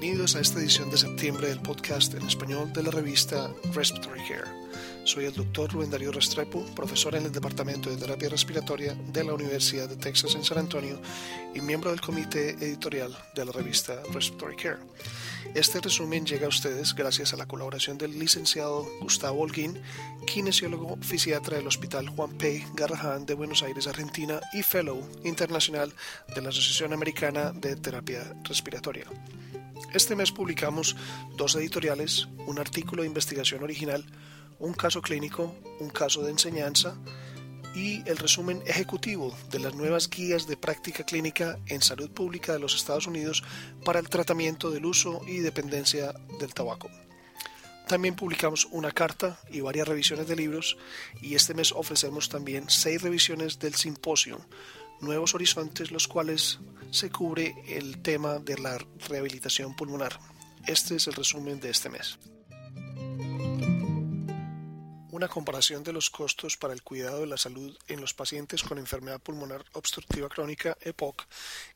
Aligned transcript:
Bienvenidos 0.00 0.36
a 0.36 0.40
esta 0.40 0.60
edición 0.60 0.90
de 0.90 0.96
septiembre 0.96 1.48
del 1.48 1.58
podcast 1.58 2.14
en 2.14 2.22
español 2.22 2.72
de 2.72 2.84
la 2.84 2.92
revista 2.92 3.50
Respiratory 3.74 4.20
Care. 4.28 4.67
Soy 5.04 5.24
el 5.24 5.34
doctor 5.34 5.72
Rubén 5.72 5.90
Darío 5.90 6.12
Restrepo, 6.12 6.64
profesor 6.74 7.14
en 7.14 7.24
el 7.24 7.32
Departamento 7.32 7.90
de 7.90 7.96
Terapia 7.96 8.28
Respiratoria 8.28 8.94
de 8.94 9.24
la 9.24 9.34
Universidad 9.34 9.88
de 9.88 9.96
Texas 9.96 10.34
en 10.34 10.44
San 10.44 10.58
Antonio 10.58 11.00
y 11.54 11.60
miembro 11.60 11.90
del 11.90 12.00
comité 12.00 12.50
editorial 12.50 13.16
de 13.34 13.44
la 13.44 13.52
revista 13.52 14.02
Respiratory 14.12 14.56
Care. 14.56 14.78
Este 15.54 15.80
resumen 15.80 16.26
llega 16.26 16.46
a 16.46 16.50
ustedes 16.50 16.94
gracias 16.94 17.32
a 17.32 17.36
la 17.36 17.46
colaboración 17.46 17.96
del 17.96 18.18
licenciado 18.18 18.86
Gustavo 19.00 19.40
Holguín, 19.40 19.80
kinesiólogo 20.26 20.98
fisiatra 21.00 21.56
del 21.56 21.66
Hospital 21.66 22.08
Juan 22.10 22.36
P. 22.36 22.66
Garrahan 22.74 23.24
de 23.24 23.34
Buenos 23.34 23.62
Aires, 23.62 23.86
Argentina 23.86 24.40
y 24.52 24.62
fellow 24.62 25.08
internacional 25.24 25.92
de 26.34 26.42
la 26.42 26.50
Asociación 26.50 26.92
Americana 26.92 27.52
de 27.52 27.76
Terapia 27.76 28.34
Respiratoria. 28.44 29.06
Este 29.94 30.14
mes 30.14 30.32
publicamos 30.32 30.96
dos 31.36 31.54
editoriales, 31.56 32.28
un 32.46 32.58
artículo 32.58 33.02
de 33.02 33.08
investigación 33.08 33.62
original, 33.62 34.04
un 34.58 34.72
caso 34.72 35.02
clínico, 35.02 35.54
un 35.80 35.90
caso 35.90 36.22
de 36.22 36.30
enseñanza 36.30 36.96
y 37.74 38.02
el 38.08 38.16
resumen 38.16 38.62
ejecutivo 38.66 39.36
de 39.50 39.60
las 39.60 39.74
nuevas 39.74 40.08
guías 40.10 40.46
de 40.46 40.56
práctica 40.56 41.04
clínica 41.04 41.58
en 41.66 41.80
salud 41.80 42.10
pública 42.10 42.52
de 42.52 42.58
los 42.58 42.74
Estados 42.74 43.06
Unidos 43.06 43.44
para 43.84 44.00
el 44.00 44.08
tratamiento 44.08 44.70
del 44.70 44.86
uso 44.86 45.20
y 45.26 45.38
dependencia 45.38 46.12
del 46.40 46.54
tabaco. 46.54 46.88
También 47.86 48.16
publicamos 48.16 48.66
una 48.70 48.90
carta 48.90 49.40
y 49.50 49.60
varias 49.60 49.88
revisiones 49.88 50.28
de 50.28 50.36
libros 50.36 50.76
y 51.22 51.34
este 51.34 51.54
mes 51.54 51.72
ofrecemos 51.72 52.28
también 52.28 52.68
seis 52.68 53.00
revisiones 53.00 53.58
del 53.58 53.74
simposio 53.74 54.44
Nuevos 55.00 55.34
Horizontes, 55.34 55.90
los 55.90 56.08
cuales 56.08 56.58
se 56.90 57.10
cubre 57.10 57.54
el 57.66 58.02
tema 58.02 58.40
de 58.40 58.58
la 58.58 58.78
rehabilitación 59.08 59.74
pulmonar. 59.74 60.18
Este 60.66 60.96
es 60.96 61.06
el 61.06 61.14
resumen 61.14 61.60
de 61.60 61.70
este 61.70 61.88
mes. 61.88 62.18
Una 65.18 65.26
comparación 65.26 65.82
de 65.82 65.92
los 65.92 66.10
costos 66.10 66.56
para 66.56 66.72
el 66.72 66.84
cuidado 66.84 67.22
de 67.22 67.26
la 67.26 67.36
salud 67.36 67.76
en 67.88 68.00
los 68.00 68.14
pacientes 68.14 68.62
con 68.62 68.78
enfermedad 68.78 69.20
pulmonar 69.20 69.64
obstructiva 69.72 70.28
crónica 70.28 70.78
EPOC 70.80 71.26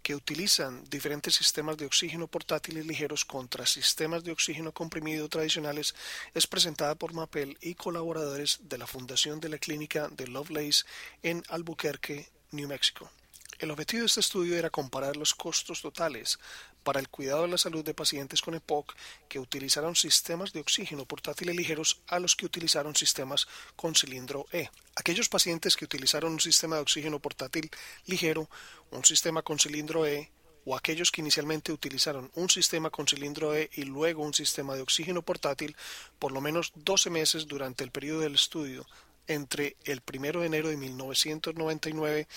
que 0.00 0.14
utilizan 0.14 0.84
diferentes 0.88 1.34
sistemas 1.34 1.76
de 1.76 1.86
oxígeno 1.86 2.28
portátiles 2.28 2.86
ligeros 2.86 3.24
contra 3.24 3.66
sistemas 3.66 4.22
de 4.22 4.30
oxígeno 4.30 4.70
comprimido 4.70 5.28
tradicionales 5.28 5.92
es 6.34 6.46
presentada 6.46 6.94
por 6.94 7.14
MAPEL 7.14 7.58
y 7.60 7.74
colaboradores 7.74 8.60
de 8.62 8.78
la 8.78 8.86
Fundación 8.86 9.40
de 9.40 9.48
la 9.48 9.58
Clínica 9.58 10.06
de 10.06 10.28
Lovelace 10.28 10.84
en 11.24 11.42
Albuquerque, 11.48 12.28
New 12.52 12.68
Mexico. 12.68 13.10
El 13.58 13.72
objetivo 13.72 14.02
de 14.02 14.06
este 14.06 14.20
estudio 14.20 14.56
era 14.56 14.70
comparar 14.70 15.16
los 15.16 15.34
costos 15.34 15.82
totales 15.82 16.38
para 16.82 17.00
el 17.00 17.08
cuidado 17.08 17.42
de 17.42 17.48
la 17.48 17.58
salud 17.58 17.84
de 17.84 17.94
pacientes 17.94 18.42
con 18.42 18.54
EPOC 18.54 18.94
que 19.28 19.38
utilizaron 19.38 19.96
sistemas 19.96 20.52
de 20.52 20.60
oxígeno 20.60 21.04
portátiles 21.04 21.56
ligeros 21.56 22.00
a 22.08 22.18
los 22.18 22.36
que 22.36 22.46
utilizaron 22.46 22.94
sistemas 22.94 23.46
con 23.76 23.94
cilindro 23.94 24.46
E. 24.52 24.70
Aquellos 24.96 25.28
pacientes 25.28 25.76
que 25.76 25.84
utilizaron 25.84 26.32
un 26.32 26.40
sistema 26.40 26.76
de 26.76 26.82
oxígeno 26.82 27.18
portátil 27.18 27.70
ligero, 28.06 28.48
un 28.90 29.04
sistema 29.04 29.42
con 29.42 29.58
cilindro 29.58 30.06
E, 30.06 30.30
o 30.64 30.76
aquellos 30.76 31.10
que 31.10 31.20
inicialmente 31.20 31.72
utilizaron 31.72 32.30
un 32.34 32.48
sistema 32.48 32.90
con 32.90 33.06
cilindro 33.06 33.54
E 33.54 33.70
y 33.74 33.82
luego 33.82 34.22
un 34.22 34.34
sistema 34.34 34.74
de 34.74 34.82
oxígeno 34.82 35.22
portátil 35.22 35.76
por 36.18 36.32
lo 36.32 36.40
menos 36.40 36.72
12 36.76 37.10
meses 37.10 37.46
durante 37.46 37.84
el 37.84 37.90
periodo 37.90 38.20
del 38.20 38.36
estudio 38.36 38.86
entre 39.26 39.76
el 39.84 40.02
1 40.06 40.40
de 40.40 40.46
enero 40.46 40.68
de 40.68 40.76
1999 40.76 42.28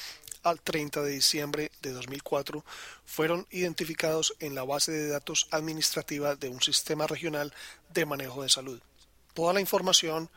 al 0.45 0.61
30 0.61 1.01
de 1.01 1.11
diciembre 1.11 1.71
de 1.81 1.91
2004 1.91 2.63
fueron 3.03 3.47
identificados 3.49 4.35
en 4.39 4.53
la 4.53 4.63
base 4.63 4.91
de 4.91 5.09
datos 5.09 5.47
administrativa 5.49 6.35
de 6.35 6.49
un 6.49 6.61
sistema 6.61 7.07
regional 7.07 7.51
de 7.93 8.05
manejo 8.05 8.43
de 8.43 8.49
salud. 8.49 8.79
Toda 9.33 9.53
la 9.53 9.59
información 9.59 10.29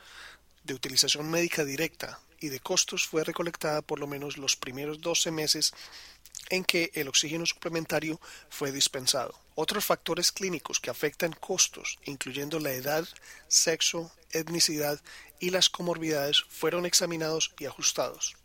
de 0.64 0.74
utilización 0.74 1.30
médica 1.30 1.64
directa 1.64 2.20
y 2.40 2.48
de 2.48 2.58
costos 2.58 3.06
fue 3.06 3.22
recolectada 3.22 3.82
por 3.82 4.00
lo 4.00 4.06
menos 4.06 4.38
los 4.38 4.56
primeros 4.56 5.02
12 5.02 5.30
meses 5.30 5.74
en 6.48 6.64
que 6.64 6.90
el 6.94 7.08
oxígeno 7.08 7.44
suplementario 7.44 8.18
fue 8.48 8.72
dispensado. 8.72 9.38
Otros 9.56 9.84
factores 9.84 10.32
clínicos 10.32 10.80
que 10.80 10.88
afectan 10.88 11.32
costos, 11.32 11.98
incluyendo 12.04 12.60
la 12.60 12.72
edad, 12.72 13.06
sexo, 13.48 14.10
etnicidad 14.32 15.00
y 15.38 15.50
las 15.50 15.68
comorbilidades, 15.68 16.44
fueron 16.48 16.86
examinados 16.86 17.52
y 17.58 17.66
ajustados. 17.66 18.37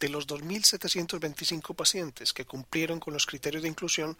De 0.00 0.08
los 0.08 0.26
2.725 0.26 1.74
pacientes 1.74 2.32
que 2.32 2.44
cumplieron 2.44 3.00
con 3.00 3.14
los 3.14 3.26
criterios 3.26 3.62
de 3.62 3.68
inclusión, 3.68 4.16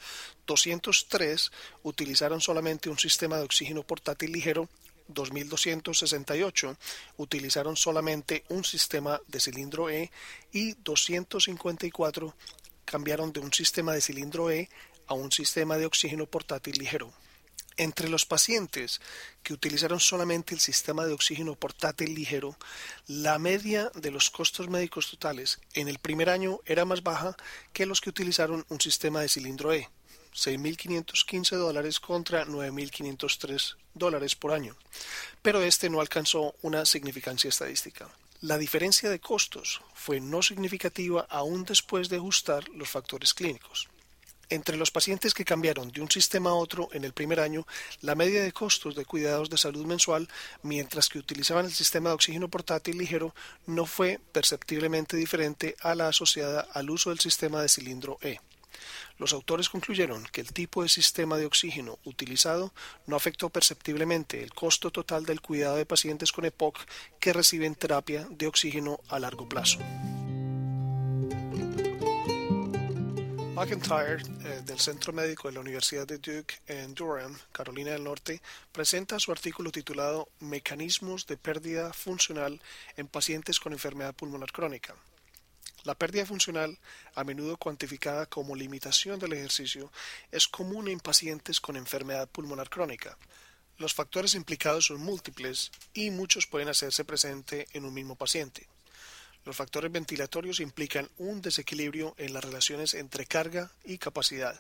203 0.47 1.51
utilizaron 1.83 2.41
solamente 2.41 2.89
un 2.89 2.99
sistema 2.99 3.37
de 3.37 3.45
oxígeno 3.45 3.83
portátil 3.83 4.33
ligero 4.33 4.69
2.268 5.13 6.77
utilizaron 7.19 7.77
solamente 7.77 8.45
un 8.49 8.65
sistema 8.65 9.21
de 9.27 9.41
cilindro 9.41 9.91
E 9.91 10.11
y 10.53 10.73
254 10.83 12.35
cambiaron 12.85 13.33
de 13.33 13.41
un 13.41 13.53
sistema 13.53 13.93
de 13.93 14.01
cilindro 14.01 14.51
E 14.51 14.69
a 15.07 15.15
un 15.15 15.31
sistema 15.31 15.77
de 15.77 15.87
oxígeno 15.87 16.27
portátil 16.27 16.79
ligero. 16.79 17.13
Entre 17.77 18.09
los 18.09 18.25
pacientes 18.25 19.01
que 19.43 19.53
utilizaron 19.53 19.99
solamente 19.99 20.55
el 20.55 20.61
sistema 20.61 21.07
de 21.07 21.13
oxígeno 21.13 21.57
portátil 21.57 22.15
ligero, 22.15 22.57
la 23.09 23.39
media 23.41 23.91
de 23.95 24.13
los 24.13 24.31
costos 24.31 24.69
médicos 24.69 25.11
totales 25.11 25.61
en 25.73 25.89
el 25.89 25.99
primer 25.99 26.31
año 26.31 26.61
era 26.67 26.85
más 26.85 27.03
baja 27.03 27.37
que 27.73 27.87
los 27.87 28.01
que 28.01 28.11
utilizaron 28.11 28.65
un 28.69 28.81
sistema 28.81 29.21
de 29.21 29.29
cilindro 29.29 29.73
E, 29.73 29.91
6.515 30.35 31.57
dólares 31.57 31.99
contra 31.99 32.45
9.503 32.47 33.77
dólares 33.95 34.37
por 34.37 34.53
año, 34.53 34.77
pero 35.43 35.61
este 35.63 35.91
no 35.91 36.01
alcanzó 36.01 36.55
una 36.63 36.85
significancia 36.85 37.49
estadística. 37.49 38.09
La 38.41 38.59
diferencia 38.59 39.11
de 39.11 39.21
costos 39.21 39.81
fue 39.95 40.21
no 40.21 40.43
significativa 40.43 41.27
aún 41.31 41.65
después 41.65 42.09
de 42.09 42.17
ajustar 42.17 42.69
los 42.69 42.89
factores 42.89 43.33
clínicos. 43.33 43.89
Entre 44.49 44.77
los 44.77 44.91
pacientes 44.91 45.35
que 45.35 45.45
cambiaron 45.45 45.91
de 45.91 46.01
un 46.01 46.11
sistema 46.11 46.51
a 46.51 46.55
otro 46.55 46.89
en 46.93 47.05
el 47.05 47.13
primer 47.13 47.41
año, 47.41 47.67
la 48.01 48.15
media 48.15 48.43
de 48.43 48.53
costos 48.53 48.95
de 48.95 49.05
cuidados 49.05 49.51
de 49.51 49.59
salud 49.59 49.87
mensual, 49.87 50.29
mientras 50.63 51.09
que 51.09 51.19
utilizaban 51.19 51.67
el 51.67 51.73
sistema 51.73 52.11
de 52.11 52.15
oxígeno 52.15 52.49
portátil 52.49 52.99
ligero, 52.99 53.35
no 53.67 53.87
fue 53.87 54.21
perceptiblemente 54.33 55.17
diferente 55.17 55.77
a 55.81 55.95
la 55.95 56.09
asociada 56.09 56.67
al 56.73 56.91
uso 56.91 57.11
del 57.11 57.21
sistema 57.21 57.63
de 57.63 57.69
cilindro 57.69 58.19
E. 58.21 58.39
Los 59.19 59.33
autores 59.33 59.69
concluyeron 59.69 60.25
que 60.33 60.41
el 60.41 60.53
tipo 60.53 60.83
de 60.83 60.89
sistema 60.89 61.37
de 61.37 61.47
oxígeno 61.47 61.99
utilizado 62.05 62.73
no 63.07 63.17
afectó 63.17 63.49
perceptiblemente 63.49 64.43
el 64.43 64.53
costo 64.53 64.91
total 64.91 65.25
del 65.25 65.41
cuidado 65.41 65.77
de 65.77 65.87
pacientes 65.87 66.33
con 66.33 66.45
EPOC 66.45 66.79
que 67.21 67.33
reciben 67.33 67.77
terapia 67.77 68.27
de 68.31 68.47
oxígeno 68.49 69.01
a 69.09 69.21
largo 69.21 69.49
plazo. 69.49 69.79
McIntyre, 73.55 74.21
eh, 74.45 74.63
del 74.67 74.81
Centro 74.81 75.13
Médico 75.13 75.47
de 75.47 75.55
la 75.55 75.61
Universidad 75.61 76.09
de 76.09 76.19
Duke 76.19 76.57
en 76.67 76.93
Durham, 76.93 77.39
Carolina 77.53 77.93
del 77.93 78.03
Norte, 78.03 78.43
presenta 78.73 79.21
su 79.21 79.31
artículo 79.31 79.71
titulado 79.71 80.29
Mecanismos 80.41 81.25
de 81.29 81.37
pérdida 81.37 81.93
funcional 81.93 82.61
en 82.97 83.07
pacientes 83.07 83.61
con 83.61 83.73
enfermedad 83.73 84.13
pulmonar 84.13 84.51
crónica. 84.51 84.97
La 85.85 85.95
pérdida 85.95 86.27
funcional, 86.27 86.77
a 87.15 87.23
menudo 87.23 87.57
cuantificada 87.57 88.27
como 88.27 88.57
limitación 88.57 89.21
del 89.21 89.35
ejercicio, 89.35 89.93
es 90.33 90.49
común 90.49 90.89
en 90.89 90.99
pacientes 90.99 91.61
con 91.61 91.77
enfermedad 91.77 92.29
pulmonar 92.29 92.69
crónica. 92.69 93.17
Los 93.79 93.95
factores 93.95 94.35
implicados 94.35 94.87
son 94.87 95.01
múltiples 95.01 95.71
y 95.93 96.11
muchos 96.11 96.49
pueden 96.49 96.71
hacerse 96.71 97.05
presente 97.05 97.69
en 97.73 97.85
un 97.85 97.95
mismo 97.95 98.17
paciente. 98.17 98.67
Los 99.45 99.57
factores 99.57 99.93
ventilatorios 99.93 100.61
implican 100.61 101.11
un 101.19 101.43
desequilibrio 101.43 102.15
en 102.19 102.33
las 102.33 102.45
relaciones 102.45 102.95
entre 102.95 103.27
carga 103.27 103.71
y 103.85 103.99
capacidad, 103.99 104.59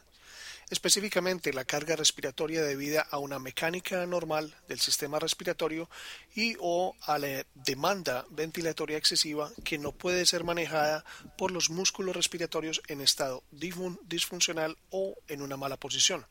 específicamente 0.70 1.52
la 1.52 1.64
carga 1.64 1.96
respiratoria 1.96 2.62
debida 2.62 3.00
a 3.10 3.18
una 3.18 3.38
mecánica 3.38 4.02
anormal 4.02 4.54
del 4.68 4.80
sistema 4.80 5.18
respiratorio 5.18 5.88
y 6.34 6.56
o 6.60 6.94
a 7.02 7.18
la 7.18 7.46
demanda 7.54 8.26
ventilatoria 8.30 8.98
excesiva 8.98 9.50
que 9.64 9.78
no 9.78 9.92
puede 9.92 10.26
ser 10.26 10.44
manejada 10.44 11.04
por 11.38 11.50
los 11.50 11.70
músculos 11.70 12.16
respiratorios 12.16 12.82
en 12.88 13.00
estado 13.00 13.42
disfuncional 13.50 14.76
o 14.90 15.16
en 15.28 15.42
una 15.42 15.56
mala 15.56 15.76
posición. 15.76 16.26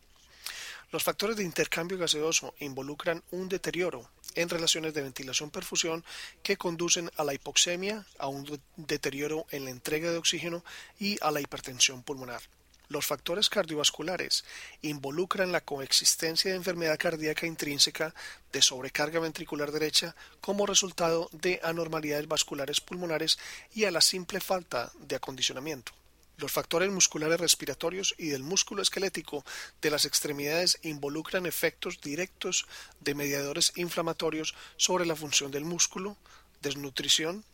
Los 0.91 1.03
factores 1.03 1.37
de 1.37 1.43
intercambio 1.43 1.97
gaseoso 1.97 2.53
involucran 2.59 3.23
un 3.31 3.49
deterioro 3.49 4.11
en 4.35 4.49
relaciones 4.49 4.93
de 4.93 5.01
ventilación-perfusión 5.01 6.03
que 6.41 6.57
conducen 6.57 7.11
a 7.17 7.23
la 7.23 7.33
hipoxemia, 7.33 8.05
a 8.17 8.27
un 8.27 8.59
deterioro 8.75 9.45
en 9.51 9.65
la 9.65 9.71
entrega 9.71 10.11
de 10.11 10.17
oxígeno 10.17 10.63
y 10.99 11.17
a 11.21 11.31
la 11.31 11.41
hipertensión 11.41 12.03
pulmonar. 12.03 12.41
Los 12.89 13.05
factores 13.05 13.49
cardiovasculares 13.49 14.43
involucran 14.81 15.51
la 15.51 15.61
coexistencia 15.61 16.51
de 16.51 16.57
enfermedad 16.57 16.99
cardíaca 16.99 17.47
intrínseca 17.47 18.13
de 18.51 18.61
sobrecarga 18.61 19.19
ventricular 19.19 19.71
derecha 19.71 20.15
como 20.41 20.65
resultado 20.65 21.29
de 21.31 21.59
anormalidades 21.63 22.27
vasculares 22.27 22.81
pulmonares 22.81 23.39
y 23.73 23.85
a 23.85 23.91
la 23.91 24.01
simple 24.01 24.41
falta 24.41 24.91
de 24.99 25.15
acondicionamiento. 25.15 25.93
Los 26.37 26.51
factores 26.51 26.89
musculares 26.89 27.39
respiratorios 27.39 28.15
y 28.17 28.27
del 28.27 28.43
músculo 28.43 28.81
esquelético 28.81 29.45
de 29.81 29.91
las 29.91 30.05
extremidades 30.05 30.79
involucran 30.81 31.45
efectos 31.45 32.01
directos 32.01 32.65
de 32.99 33.13
mediadores 33.13 33.73
inflamatorios 33.75 34.55
sobre 34.75 35.05
la 35.05 35.15
función 35.15 35.51
del 35.51 35.65
músculo, 35.65 36.17
desnutrición, 36.61 37.45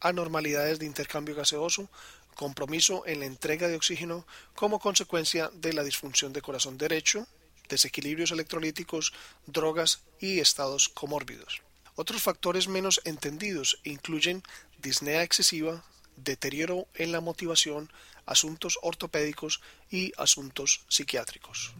anormalidades 0.00 0.78
de 0.78 0.86
intercambio 0.86 1.34
gaseoso, 1.34 1.88
compromiso 2.34 3.06
en 3.06 3.20
la 3.20 3.26
entrega 3.26 3.68
de 3.68 3.76
oxígeno 3.76 4.26
como 4.54 4.80
consecuencia 4.80 5.50
de 5.54 5.72
la 5.72 5.84
disfunción 5.84 6.32
de 6.32 6.42
corazón 6.42 6.76
derecho, 6.76 7.26
desequilibrios 7.68 8.32
electrolíticos, 8.32 9.12
drogas 9.46 10.02
y 10.20 10.40
estados 10.40 10.88
comórbidos. 10.88 11.62
Otros 11.94 12.22
factores 12.22 12.66
menos 12.66 13.00
entendidos 13.04 13.78
incluyen 13.84 14.42
disnea 14.78 15.22
excesiva, 15.22 15.84
deterioro 16.16 16.86
en 16.94 17.12
la 17.12 17.20
motivación, 17.20 17.90
asuntos 18.26 18.78
ortopédicos 18.82 19.60
y 19.90 20.12
asuntos 20.16 20.84
psiquiátricos. 20.88 21.72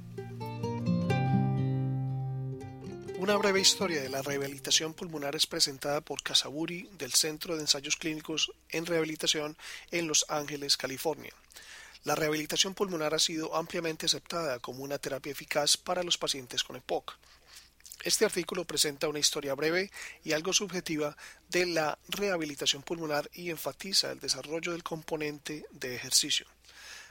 Una 3.25 3.37
breve 3.37 3.61
historia 3.61 4.03
de 4.03 4.11
la 4.11 4.21
rehabilitación 4.21 4.93
pulmonar 4.93 5.35
es 5.35 5.47
presentada 5.47 6.03
por 6.03 6.23
Casaburi 6.23 6.91
del 6.99 7.15
Centro 7.15 7.55
de 7.55 7.63
Ensayos 7.63 7.97
Clínicos 7.97 8.53
en 8.69 8.85
Rehabilitación 8.85 9.57
en 9.91 10.09
Los 10.09 10.27
Ángeles, 10.29 10.77
California. 10.77 11.33
La 12.05 12.15
rehabilitación 12.15 12.75
pulmonar 12.75 13.15
ha 13.15 13.19
sido 13.19 13.57
ampliamente 13.57 14.05
aceptada 14.05 14.59
como 14.59 14.85
una 14.85 14.99
terapia 14.99 15.33
eficaz 15.33 15.79
para 15.79 16.03
los 16.03 16.19
pacientes 16.19 16.63
con 16.63 16.77
EPOC. 16.77 17.17
Este 18.05 18.27
artículo 18.27 18.67
presenta 18.67 19.09
una 19.09 19.19
historia 19.19 19.55
breve 19.55 19.91
y 20.25 20.33
algo 20.33 20.53
subjetiva 20.53 21.17
de 21.49 21.65
la 21.65 21.99
rehabilitación 22.09 22.83
pulmonar 22.83 23.31
y 23.33 23.49
enfatiza 23.49 24.13
el 24.13 24.21
desarrollo 24.21 24.73
del 24.73 24.83
componente 24.83 25.65
de 25.71 25.95
ejercicio. 25.97 26.47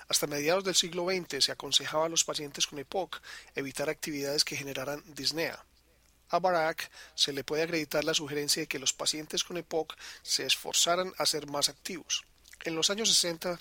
Hasta 0.08 0.28
mediados 0.28 0.64
del 0.64 0.76
siglo 0.76 1.08
XX 1.08 1.46
se 1.46 1.52
aconsejaba 1.52 2.06
a 2.06 2.10
los 2.10 2.24
pacientes 2.24 2.68
con 2.68 2.78
EPOC 2.78 3.20
evitar 3.56 3.90
actividades 3.90 4.46
que 4.46 4.56
generaran 4.56 5.04
disnea. 5.16 5.66
A 6.30 6.38
Barak 6.38 6.92
se 7.16 7.34
le 7.34 7.44
puede 7.44 7.64
acreditar 7.64 8.04
la 8.04 8.14
sugerencia 8.14 8.62
de 8.62 8.68
que 8.68 8.78
los 8.78 8.94
pacientes 8.94 9.44
con 9.44 9.58
EPOC 9.58 9.98
se 10.22 10.46
esforzaran 10.46 11.12
a 11.18 11.26
ser 11.26 11.48
más 11.48 11.70
activos. 11.70 12.24
En 12.66 12.76
los 12.76 12.92
años 12.92 13.10
60 13.10 13.58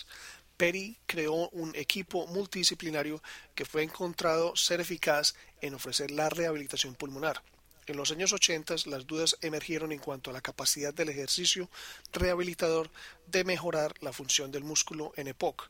Perry 0.57 0.97
creó 1.07 1.49
un 1.51 1.75
equipo 1.75 2.27
multidisciplinario 2.27 3.23
que 3.55 3.65
fue 3.65 3.83
encontrado 3.83 4.57
ser 4.57 4.81
eficaz 4.81 5.35
en 5.61 5.75
ofrecer 5.75 6.11
la 6.11 6.29
rehabilitación 6.29 6.95
pulmonar. 6.95 7.43
En 7.87 7.97
los 7.97 8.13
años 8.13 8.33
80 8.33 8.77
las 8.87 9.07
dudas 9.07 9.37
emergieron 9.41 9.91
en 9.91 9.99
cuanto 9.99 10.31
a 10.31 10.33
la 10.33 10.41
capacidad 10.41 10.95
del 10.95 11.09
ejercicio 11.09 11.69
rehabilitador 12.13 12.91
de 13.27 13.43
mejorar 13.43 13.95
la 14.01 14.13
función 14.13 14.53
del 14.53 14.63
músculo 14.63 15.13
en 15.17 15.27
EPOC. 15.27 15.69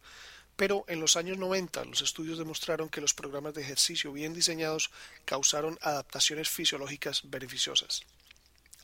Pero 0.56 0.84
en 0.88 1.00
los 1.00 1.16
años 1.16 1.38
90 1.38 1.86
los 1.86 2.02
estudios 2.02 2.36
demostraron 2.36 2.90
que 2.90 3.00
los 3.00 3.14
programas 3.14 3.54
de 3.54 3.62
ejercicio 3.62 4.12
bien 4.12 4.34
diseñados 4.34 4.90
causaron 5.24 5.78
adaptaciones 5.80 6.50
fisiológicas 6.50 7.22
beneficiosas. 7.24 8.02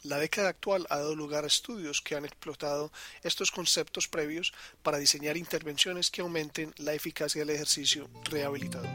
La 0.04 0.18
década 0.18 0.50
actual 0.50 0.86
ha 0.90 0.98
dado 0.98 1.16
lugar 1.16 1.44
a 1.44 1.48
estudios 1.48 2.00
que 2.00 2.14
han 2.14 2.24
explotado 2.24 2.92
estos 3.22 3.50
conceptos 3.50 4.06
previos 4.06 4.52
para 4.82 4.98
diseñar 4.98 5.36
intervenciones 5.36 6.10
que 6.10 6.20
aumenten 6.20 6.72
la 6.76 6.94
eficacia 6.94 7.40
del 7.40 7.50
ejercicio 7.50 8.08
rehabilitador. 8.24 8.88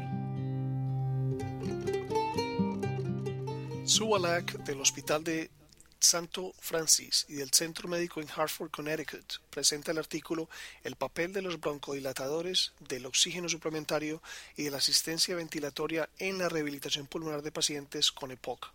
Suwalak 3.85 4.53
del 4.63 4.79
Hospital 4.79 5.25
de 5.25 5.51
Santo 5.99 6.53
Francis 6.59 7.25
y 7.27 7.35
del 7.35 7.51
Centro 7.51 7.87
Médico 7.89 8.21
en 8.21 8.27
Hartford, 8.33 8.71
Connecticut, 8.71 9.41
presenta 9.49 9.91
el 9.91 9.97
artículo 9.97 10.49
El 10.83 10.95
papel 10.95 11.33
de 11.33 11.41
los 11.41 11.59
broncodilatadores, 11.59 12.73
del 12.79 13.05
oxígeno 13.05 13.49
suplementario 13.49 14.21
y 14.55 14.63
de 14.63 14.71
la 14.71 14.77
asistencia 14.77 15.35
ventilatoria 15.35 16.09
en 16.17 16.37
la 16.37 16.49
rehabilitación 16.49 17.07
pulmonar 17.07 17.41
de 17.41 17.51
pacientes 17.51 18.11
con 18.11 18.31
EPOC. 18.31 18.71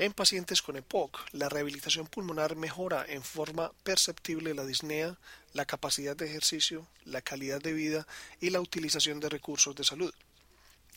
En 0.00 0.14
pacientes 0.14 0.62
con 0.62 0.78
EPOC, 0.78 1.26
la 1.32 1.50
rehabilitación 1.50 2.06
pulmonar 2.06 2.56
mejora 2.56 3.04
en 3.06 3.22
forma 3.22 3.70
perceptible 3.82 4.54
la 4.54 4.64
disnea, 4.64 5.18
la 5.52 5.66
capacidad 5.66 6.16
de 6.16 6.24
ejercicio, 6.24 6.86
la 7.04 7.20
calidad 7.20 7.60
de 7.60 7.74
vida 7.74 8.06
y 8.40 8.48
la 8.48 8.62
utilización 8.62 9.20
de 9.20 9.28
recursos 9.28 9.76
de 9.76 9.84
salud. 9.84 10.10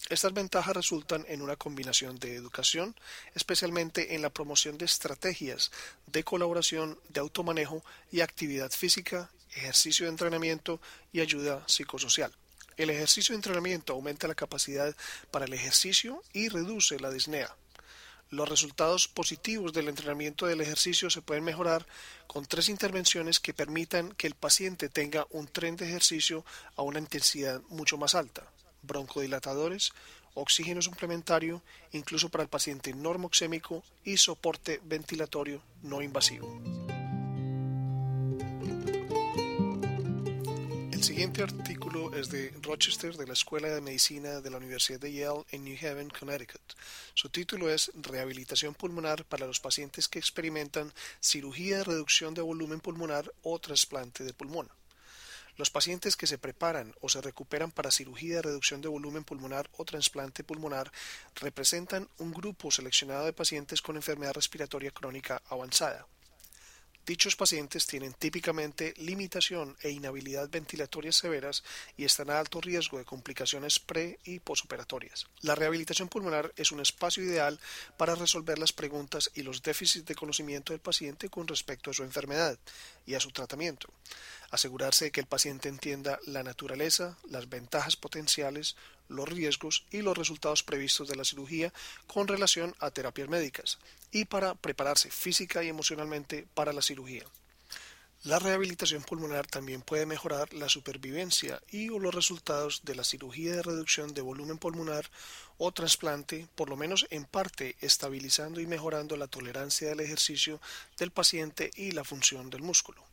Estas 0.09 0.33
ventajas 0.33 0.77
resultan 0.77 1.25
en 1.27 1.41
una 1.41 1.57
combinación 1.57 2.17
de 2.17 2.37
educación, 2.37 2.95
especialmente 3.35 4.15
en 4.15 4.21
la 4.21 4.29
promoción 4.29 4.77
de 4.77 4.85
estrategias 4.85 5.69
de 6.07 6.23
colaboración, 6.23 6.97
de 7.09 7.19
automanejo 7.19 7.83
y 8.09 8.21
actividad 8.21 8.71
física, 8.71 9.29
ejercicio 9.53 10.05
de 10.05 10.11
entrenamiento 10.11 10.79
y 11.11 11.19
ayuda 11.19 11.61
psicosocial. 11.67 12.31
El 12.77 12.89
ejercicio 12.89 13.33
de 13.33 13.39
entrenamiento 13.39 13.91
aumenta 13.91 14.29
la 14.29 14.35
capacidad 14.35 14.95
para 15.29 15.43
el 15.43 15.51
ejercicio 15.51 16.23
y 16.31 16.47
reduce 16.47 17.01
la 17.01 17.11
disnea. 17.11 17.53
Los 18.33 18.49
resultados 18.49 19.07
positivos 19.07 19.73
del 19.73 19.89
entrenamiento 19.89 20.47
del 20.47 20.59
ejercicio 20.59 21.11
se 21.11 21.21
pueden 21.21 21.43
mejorar 21.43 21.85
con 22.25 22.47
tres 22.47 22.67
intervenciones 22.67 23.39
que 23.39 23.53
permitan 23.53 24.11
que 24.13 24.25
el 24.25 24.33
paciente 24.33 24.89
tenga 24.89 25.27
un 25.29 25.45
tren 25.45 25.75
de 25.75 25.85
ejercicio 25.85 26.43
a 26.75 26.81
una 26.81 26.97
intensidad 26.97 27.61
mucho 27.69 27.95
más 27.95 28.15
alta. 28.15 28.41
Broncodilatadores, 28.81 29.91
oxígeno 30.33 30.81
suplementario, 30.81 31.61
incluso 31.91 32.29
para 32.29 32.41
el 32.41 32.49
paciente 32.49 32.95
normoxémico 32.95 33.83
y 34.03 34.17
soporte 34.17 34.81
ventilatorio 34.83 35.61
no 35.83 36.01
invasivo. 36.01 36.59
El 41.03 41.07
siguiente 41.07 41.43
artículo 41.43 42.15
es 42.15 42.29
de 42.29 42.53
Rochester 42.61 43.17
de 43.17 43.27
la 43.27 43.33
Escuela 43.33 43.67
de 43.67 43.81
Medicina 43.81 44.39
de 44.39 44.49
la 44.49 44.55
Universidad 44.55 45.01
de 45.01 45.11
Yale 45.11 45.43
en 45.51 45.65
New 45.65 45.75
Haven, 45.75 46.09
Connecticut. 46.09 46.61
Su 47.13 47.27
título 47.27 47.69
es 47.69 47.91
Rehabilitación 47.93 48.73
pulmonar 48.73 49.25
para 49.25 49.45
los 49.45 49.59
pacientes 49.59 50.07
que 50.07 50.17
experimentan 50.17 50.93
cirugía 51.19 51.79
de 51.79 51.83
reducción 51.83 52.33
de 52.33 52.41
volumen 52.41 52.79
pulmonar 52.79 53.29
o 53.41 53.59
trasplante 53.59 54.23
de 54.23 54.33
pulmón. 54.33 54.69
Los 55.57 55.69
pacientes 55.69 56.15
que 56.15 56.25
se 56.25 56.37
preparan 56.37 56.95
o 57.01 57.09
se 57.09 57.19
recuperan 57.19 57.71
para 57.71 57.91
cirugía 57.91 58.37
de 58.37 58.43
reducción 58.43 58.79
de 58.79 58.87
volumen 58.87 59.25
pulmonar 59.25 59.69
o 59.73 59.83
trasplante 59.83 60.45
pulmonar 60.45 60.89
representan 61.35 62.07
un 62.19 62.31
grupo 62.31 62.71
seleccionado 62.71 63.25
de 63.25 63.33
pacientes 63.33 63.81
con 63.81 63.97
enfermedad 63.97 64.35
respiratoria 64.35 64.91
crónica 64.91 65.41
avanzada. 65.49 66.07
Dichos 67.05 67.35
pacientes 67.35 67.85
tienen 67.85 68.13
típicamente 68.13 68.93
limitación 68.95 69.75
e 69.81 69.89
inhabilidad 69.89 70.49
ventilatorias 70.49 71.17
severas 71.17 71.61
y 71.97 72.05
están 72.05 72.29
a 72.29 72.39
alto 72.39 72.61
riesgo 72.61 72.97
de 72.97 73.03
complicaciones 73.03 73.77
pre 73.77 74.19
y 74.23 74.39
posoperatorias. 74.39 75.27
La 75.41 75.53
rehabilitación 75.53 76.07
pulmonar 76.07 76.53
es 76.55 76.71
un 76.71 76.79
espacio 76.79 77.21
ideal 77.21 77.59
para 77.97 78.15
resolver 78.15 78.57
las 78.57 78.71
preguntas 78.71 79.31
y 79.35 79.43
los 79.43 79.61
déficits 79.61 80.05
de 80.05 80.15
conocimiento 80.15 80.71
del 80.71 80.79
paciente 80.79 81.27
con 81.27 81.45
respecto 81.45 81.91
a 81.91 81.93
su 81.93 82.03
enfermedad 82.03 82.57
y 83.05 83.15
a 83.15 83.19
su 83.19 83.31
tratamiento. 83.31 83.89
Asegurarse 84.53 85.05
de 85.05 85.11
que 85.11 85.19
el 85.19 85.25
paciente 85.25 85.67
entienda 85.67 86.19
la 86.27 86.43
naturaleza, 86.43 87.17
las 87.27 87.49
ventajas 87.49 87.95
potenciales, 87.95 88.75
los 89.07 89.27
riesgos 89.27 89.83
y 89.89 90.03
los 90.03 90.15
resultados 90.15 90.61
previstos 90.61 91.07
de 91.07 91.15
la 91.15 91.25
cirugía 91.25 91.73
con 92.05 92.27
relación 92.27 92.75
a 92.77 92.91
terapias 92.91 93.29
médicas 93.29 93.79
y 94.11 94.25
para 94.25 94.53
prepararse 94.53 95.09
física 95.09 95.63
y 95.63 95.69
emocionalmente 95.69 96.45
para 96.53 96.71
la 96.71 96.83
cirugía. 96.83 97.23
La 98.25 98.37
rehabilitación 98.37 99.01
pulmonar 99.01 99.47
también 99.47 99.81
puede 99.81 100.05
mejorar 100.05 100.53
la 100.53 100.69
supervivencia 100.69 101.59
y 101.71 101.87
los 101.87 102.13
resultados 102.13 102.81
de 102.85 102.93
la 102.93 103.03
cirugía 103.03 103.55
de 103.55 103.63
reducción 103.63 104.13
de 104.13 104.21
volumen 104.21 104.59
pulmonar 104.59 105.09
o 105.57 105.71
trasplante, 105.71 106.47
por 106.53 106.69
lo 106.69 106.77
menos 106.77 107.07
en 107.09 107.25
parte 107.25 107.75
estabilizando 107.81 108.61
y 108.61 108.67
mejorando 108.67 109.17
la 109.17 109.25
tolerancia 109.25 109.89
del 109.89 110.01
ejercicio 110.01 110.61
del 110.99 111.09
paciente 111.09 111.71
y 111.75 111.89
la 111.89 112.03
función 112.03 112.51
del 112.51 112.61
músculo. 112.61 113.03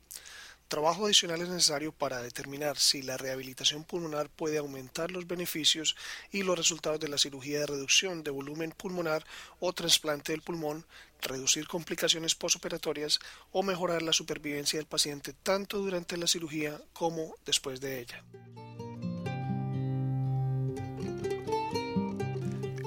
Trabajo 0.71 1.07
adicional 1.07 1.43
es 1.43 1.49
necesario 1.49 1.91
para 1.91 2.23
determinar 2.23 2.79
si 2.79 3.03
la 3.03 3.17
rehabilitación 3.17 3.83
pulmonar 3.83 4.31
puede 4.31 4.59
aumentar 4.59 5.11
los 5.11 5.27
beneficios 5.27 5.97
y 6.31 6.45
los 6.45 6.57
resultados 6.57 7.01
de 7.01 7.09
la 7.09 7.19
cirugía 7.19 7.59
de 7.59 7.67
reducción 7.67 8.23
de 8.23 8.31
volumen 8.31 8.71
pulmonar 8.71 9.27
o 9.59 9.73
trasplante 9.73 10.31
del 10.31 10.43
pulmón, 10.43 10.87
reducir 11.23 11.67
complicaciones 11.67 12.37
postoperatorias 12.37 13.19
o 13.51 13.65
mejorar 13.65 14.03
la 14.03 14.13
supervivencia 14.13 14.79
del 14.79 14.87
paciente 14.87 15.33
tanto 15.33 15.79
durante 15.79 16.17
la 16.17 16.29
cirugía 16.29 16.81
como 16.93 17.35
después 17.45 17.81
de 17.81 18.03
ella. 18.03 18.23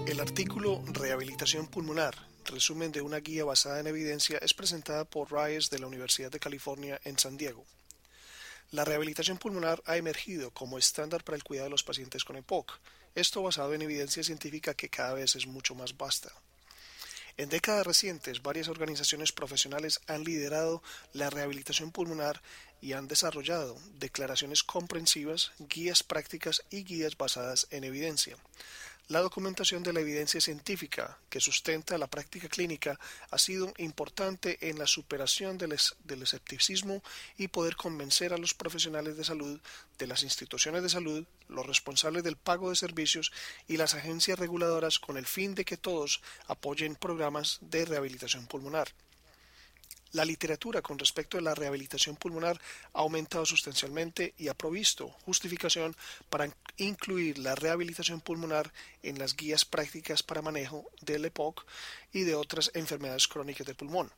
El 0.08 0.22
artículo 0.22 0.82
Rehabilitación 0.94 1.68
pulmonar 1.68 2.33
resumen 2.46 2.92
de 2.92 3.02
una 3.02 3.20
guía 3.20 3.46
basada 3.46 3.80
en 3.80 3.88
evidencia 3.88 4.38
es 4.40 4.54
presentada 4.54 5.06
por 5.06 5.32
Reyes 5.32 5.70
de 5.70 5.80
la 5.80 5.88
Universidad 5.88 6.32
de 6.32 6.40
California 6.40 7.00
en 7.04 7.18
San 7.18 7.38
Diego. 7.38 7.66
La 8.72 8.86
rehabilitación 8.86 9.38
pulmonar 9.38 9.84
ha 9.86 9.98
emergido 9.98 10.52
como 10.52 10.78
estándar 10.78 11.24
para 11.24 11.36
el 11.36 11.44
cuidado 11.44 11.66
de 11.66 11.72
los 11.72 11.84
pacientes 11.84 12.24
con 12.24 12.38
EPOC, 12.38 12.80
esto 13.16 13.44
basado 13.44 13.74
en 13.74 13.84
evidencia 13.84 14.24
científica 14.24 14.74
que 14.74 14.90
cada 14.90 15.14
vez 15.14 15.36
es 15.36 15.46
mucho 15.46 15.76
más 15.76 15.96
vasta. 15.96 16.32
En 17.36 17.50
décadas 17.50 17.86
recientes, 17.88 18.44
varias 18.44 18.68
organizaciones 18.68 19.32
profesionales 19.32 20.02
han 20.06 20.24
liderado 20.24 20.84
la 21.14 21.32
rehabilitación 21.32 21.92
pulmonar 21.92 22.42
y 22.80 22.94
han 22.94 23.08
desarrollado 23.08 23.76
declaraciones 23.96 24.64
comprensivas, 24.64 25.52
guías 25.58 26.04
prácticas 26.04 26.64
y 26.70 26.84
guías 26.84 27.18
basadas 27.18 27.68
en 27.72 27.86
evidencia. 27.86 28.38
La 29.10 29.20
documentación 29.20 29.84
de 29.84 29.92
la 29.92 30.00
evidencia 30.00 30.40
científica 30.40 31.20
que 31.30 31.42
sustenta 31.42 31.98
la 31.98 32.08
práctica 32.08 32.48
clínica 32.48 32.98
ha 33.32 33.38
sido 33.38 33.74
importante 33.78 34.70
en 34.70 34.80
la 34.80 34.88
superación 34.88 35.58
del, 35.58 35.74
escepticismo 35.74 37.04
y 37.38 37.50
poder 37.50 37.76
convencer 37.76 38.32
a 38.32 38.38
los 38.38 38.54
profesionales 38.54 39.18
de 39.18 39.26
salud 39.26 39.60
de 39.98 40.08
las 40.08 40.24
instituciones 40.24 40.84
de 40.84 40.90
salud, 40.90 41.26
los 41.50 41.66
responsables 41.66 42.24
del 42.24 42.38
pago 42.38 42.70
de 42.70 42.78
servicios 42.78 43.34
y 43.68 43.76
las 43.76 43.94
agencias 43.94 44.40
reguladoras 44.40 45.00
con 45.00 45.18
el 45.18 45.26
fin 45.26 45.54
de 45.54 45.66
que 45.66 45.76
todos 45.76 46.22
apoyen 46.48 46.96
programas 46.96 47.58
de 47.60 47.84
rehabilitación 47.84 48.48
pulmonar. 48.48 48.88
La 50.14 50.26
literatura 50.26 50.84
con 50.84 51.00
respecto 51.00 51.40
a 51.40 51.42
la 51.42 51.56
rehabilitación 51.56 52.16
pulmonar 52.16 52.62
ha 52.94 53.00
aumentado 53.00 53.48
sustancialmente 53.48 54.36
y 54.38 54.48
ha 54.48 54.54
provisto 54.54 55.10
justificación 55.26 55.96
para 56.30 56.54
incluir 56.78 57.40
la 57.40 57.56
rehabilitación 57.56 58.22
pulmonar 58.22 58.72
en 59.02 59.18
las 59.18 59.36
guías 59.36 59.66
prácticas 59.66 60.22
para 60.22 60.44
manejo 60.44 60.86
del 61.02 61.26
EPOC 61.26 61.66
y 62.14 62.26
de 62.26 62.36
otras 62.36 62.70
enfermedades 62.76 63.28
crónicas 63.28 63.66
del 63.66 63.76
pulmón. 63.76 64.12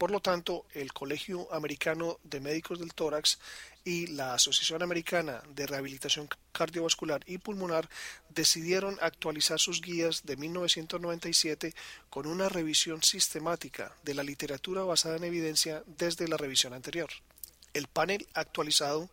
Por 0.00 0.12
lo 0.12 0.20
tanto, 0.20 0.64
el 0.72 0.94
Colegio 0.94 1.52
Americano 1.52 2.20
de 2.24 2.40
Médicos 2.40 2.78
del 2.78 2.94
Tórax 2.94 3.38
y 3.84 4.06
la 4.06 4.32
Asociación 4.32 4.82
Americana 4.82 5.42
de 5.54 5.66
Rehabilitación 5.66 6.26
Cardiovascular 6.52 7.20
y 7.26 7.36
Pulmonar 7.36 7.86
decidieron 8.30 8.96
actualizar 9.02 9.60
sus 9.60 9.82
guías 9.82 10.24
de 10.24 10.38
1997 10.38 11.74
con 12.08 12.26
una 12.26 12.48
revisión 12.48 13.02
sistemática 13.02 13.94
de 14.02 14.14
la 14.14 14.22
literatura 14.22 14.84
basada 14.84 15.18
en 15.18 15.24
evidencia 15.24 15.82
desde 15.98 16.28
la 16.28 16.38
revisión 16.38 16.72
anterior. 16.72 17.10
El 17.74 17.86
panel 17.86 18.26
actualizado 18.32 19.10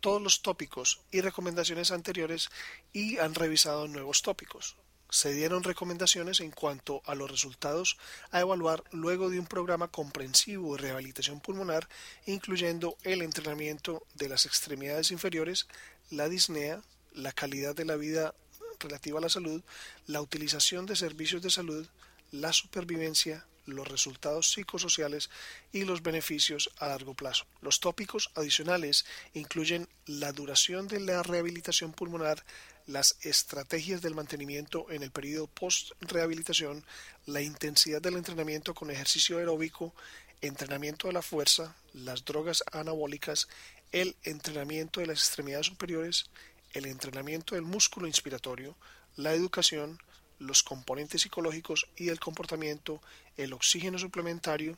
todos 0.00 0.20
los 0.20 0.42
tópicos 0.42 1.00
y 1.10 1.22
recomendaciones 1.22 1.90
anteriores 1.90 2.50
y 2.92 3.16
han 3.16 3.34
revisado 3.34 3.88
nuevos 3.88 4.20
tópicos 4.20 4.76
se 5.12 5.34
dieron 5.34 5.62
recomendaciones 5.62 6.40
en 6.40 6.50
cuanto 6.50 7.02
a 7.04 7.14
los 7.14 7.30
resultados 7.30 7.98
a 8.30 8.40
evaluar 8.40 8.82
luego 8.92 9.28
de 9.28 9.38
un 9.38 9.46
programa 9.46 9.88
comprensivo 9.88 10.74
de 10.74 10.80
rehabilitación 10.80 11.38
pulmonar, 11.38 11.86
incluyendo 12.24 12.96
el 13.02 13.20
entrenamiento 13.20 14.06
de 14.14 14.30
las 14.30 14.46
extremidades 14.46 15.10
inferiores, 15.10 15.68
la 16.10 16.30
disnea, 16.30 16.80
la 17.12 17.32
calidad 17.32 17.74
de 17.74 17.84
la 17.84 17.96
vida 17.96 18.34
relativa 18.80 19.18
a 19.18 19.22
la 19.22 19.28
salud, 19.28 19.62
la 20.06 20.22
utilización 20.22 20.86
de 20.86 20.96
servicios 20.96 21.42
de 21.42 21.50
salud, 21.50 21.86
la 22.30 22.54
supervivencia, 22.54 23.44
los 23.66 23.86
resultados 23.86 24.50
psicosociales 24.50 25.28
y 25.72 25.84
los 25.84 26.02
beneficios 26.02 26.70
a 26.78 26.88
largo 26.88 27.12
plazo. 27.12 27.44
Los 27.60 27.80
tópicos 27.80 28.30
adicionales 28.34 29.04
incluyen 29.34 29.88
la 30.06 30.32
duración 30.32 30.88
de 30.88 31.00
la 31.00 31.22
rehabilitación 31.22 31.92
pulmonar, 31.92 32.42
las 32.86 33.16
estrategias 33.22 34.02
del 34.02 34.14
mantenimiento 34.14 34.90
en 34.90 35.02
el 35.02 35.10
periodo 35.10 35.46
post-rehabilitación, 35.46 36.84
la 37.26 37.40
intensidad 37.40 38.02
del 38.02 38.16
entrenamiento 38.16 38.74
con 38.74 38.90
ejercicio 38.90 39.38
aeróbico, 39.38 39.94
entrenamiento 40.40 41.06
de 41.06 41.12
la 41.12 41.22
fuerza, 41.22 41.76
las 41.92 42.24
drogas 42.24 42.64
anabólicas, 42.72 43.48
el 43.92 44.16
entrenamiento 44.24 45.00
de 45.00 45.06
las 45.06 45.18
extremidades 45.18 45.66
superiores, 45.66 46.26
el 46.72 46.86
entrenamiento 46.86 47.54
del 47.54 47.62
músculo 47.62 48.06
inspiratorio, 48.06 48.76
la 49.16 49.32
educación, 49.32 49.98
los 50.38 50.62
componentes 50.62 51.22
psicológicos 51.22 51.88
y 51.96 52.08
el 52.08 52.18
comportamiento, 52.18 53.00
el 53.36 53.52
oxígeno 53.52 53.98
suplementario, 53.98 54.76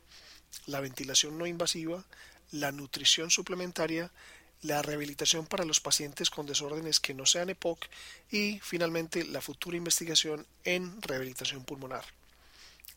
la 0.67 0.79
ventilación 0.79 1.37
no 1.37 1.47
invasiva, 1.47 2.05
la 2.51 2.71
nutrición 2.71 3.31
suplementaria, 3.31 4.11
la 4.65 4.81
rehabilitación 4.81 5.45
para 5.45 5.63
los 5.63 5.79
pacientes 5.79 6.29
con 6.29 6.45
desórdenes 6.45 6.99
que 6.99 7.13
no 7.13 7.25
sean 7.25 7.49
EPOC 7.49 7.85
y 8.31 8.59
finalmente 8.61 9.23
la 9.23 9.41
futura 9.41 9.77
investigación 9.77 10.45
en 10.63 11.01
rehabilitación 11.01 11.63
pulmonar. 11.63 12.03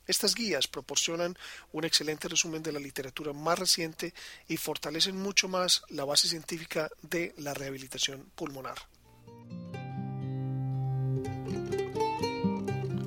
Estas 0.07 0.35
guías 0.35 0.67
proporcionan 0.67 1.37
un 1.73 1.85
excelente 1.85 2.29
resumen 2.29 2.63
de 2.63 2.73
la 2.73 2.81
literatura 2.81 3.35
más 3.35 3.59
reciente 3.59 4.15
y 4.49 4.57
fortalecen 4.57 5.21
mucho 5.21 5.49
más 5.49 5.83
la 5.91 6.07
base 6.07 6.29
científica 6.29 6.91
de 7.03 7.35
la 7.37 7.53
rehabilitación 7.53 8.31
pulmonar. 8.35 8.79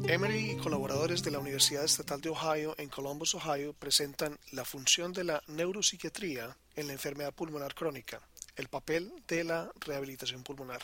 Emery 0.07 0.51
y 0.51 0.57
colaboradores 0.57 1.23
de 1.23 1.31
la 1.31 1.39
Universidad 1.39 1.85
Estatal 1.85 2.21
de 2.21 2.29
Ohio 2.29 2.75
en 2.77 2.89
Columbus, 2.89 3.33
Ohio, 3.33 3.73
presentan 3.73 4.37
la 4.51 4.65
función 4.65 5.13
de 5.13 5.23
la 5.23 5.41
neuropsiquiatría 5.47 6.55
en 6.75 6.87
la 6.87 6.93
enfermedad 6.93 7.33
pulmonar 7.33 7.73
crónica 7.73 8.21
el 8.55 8.67
papel 8.67 9.11
de 9.27 9.43
la 9.43 9.71
rehabilitación 9.79 10.43
pulmonar. 10.43 10.81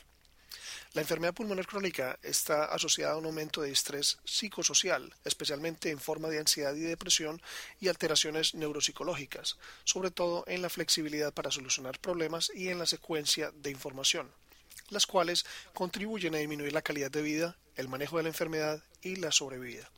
La 0.94 1.02
enfermedad 1.02 1.34
pulmonar 1.34 1.68
crónica 1.68 2.18
está 2.24 2.66
asociada 2.66 3.14
a 3.14 3.18
un 3.18 3.26
aumento 3.26 3.62
de 3.62 3.72
estrés 3.72 4.18
psicosocial, 4.26 5.14
especialmente 5.26 5.92
en 5.92 6.00
forma 6.00 6.30
de 6.30 6.40
ansiedad 6.40 6.74
y 6.76 6.80
depresión 6.80 7.42
y 7.80 7.88
alteraciones 7.88 8.56
neuropsicológicas, 8.56 9.58
sobre 9.84 10.12
todo 10.12 10.44
en 10.48 10.62
la 10.62 10.70
flexibilidad 10.70 11.34
para 11.34 11.52
solucionar 11.52 12.00
problemas 12.00 12.52
y 12.54 12.70
en 12.70 12.80
la 12.80 12.86
secuencia 12.86 13.52
de 13.52 13.72
información, 13.72 14.32
las 14.90 15.06
cuales 15.06 15.46
contribuyen 15.74 16.36
a 16.36 16.40
disminuir 16.40 16.74
la 16.74 16.82
calidad 16.82 17.12
de 17.12 17.22
vida, 17.22 17.58
el 17.76 17.90
manejo 17.90 18.18
de 18.18 18.24
la 18.24 18.30
enfermedad 18.30 18.82
y 19.02 19.18
la 19.18 19.32
sobrevida. 19.32 19.90